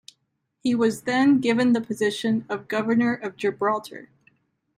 [0.63, 4.09] He was then given the position of Governor of Gibraltar.